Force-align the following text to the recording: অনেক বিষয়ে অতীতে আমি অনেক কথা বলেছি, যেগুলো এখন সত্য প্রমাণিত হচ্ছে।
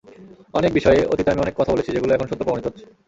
অনেক 0.53 0.71
বিষয়ে 0.73 0.99
অতীতে 1.05 1.31
আমি 1.31 1.41
অনেক 1.41 1.55
কথা 1.57 1.71
বলেছি, 1.71 1.89
যেগুলো 1.91 2.11
এখন 2.13 2.27
সত্য 2.27 2.43
প্রমাণিত 2.43 2.67
হচ্ছে। 2.67 2.83